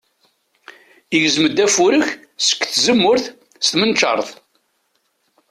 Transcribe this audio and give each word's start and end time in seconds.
Igzem-d 1.15 1.57
afurek 1.65 2.07
seg 2.47 2.59
tzemmurt 2.71 3.25
s 3.65 3.67
tmenčart. 3.71 4.29